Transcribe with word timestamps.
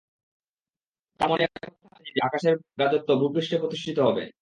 তার 1.19 1.29
মনে 1.29 1.43
একথা 1.43 1.67
আসেনি 1.89 2.09
যে, 2.09 2.21
আকাশের 2.23 2.55
রাজত্ব 2.79 3.09
ভূপৃষ্ঠে 3.15 3.57
প্রতিষ্ঠিত 3.57 3.97
হবে। 3.99 4.23